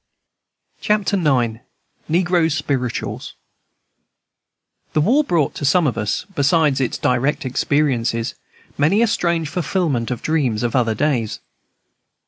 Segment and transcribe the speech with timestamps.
[0.79, 1.59] Chapter 9.
[2.09, 3.35] Negro Spirituals
[4.93, 8.33] The war brought to some of us, besides its direct experiences,
[8.79, 11.39] many a strange fulfilment of dreams of other days.